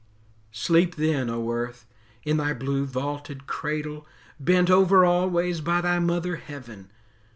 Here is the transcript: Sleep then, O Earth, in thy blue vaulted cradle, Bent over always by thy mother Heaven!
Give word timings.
Sleep 0.55 0.95
then, 0.95 1.29
O 1.29 1.51
Earth, 1.51 1.85
in 2.23 2.37
thy 2.37 2.55
blue 2.55 2.87
vaulted 2.87 3.45
cradle, 3.45 4.07
Bent 4.39 4.71
over 4.71 5.05
always 5.05 5.61
by 5.61 5.79
thy 5.79 5.99
mother 5.99 6.37
Heaven! 6.37 6.89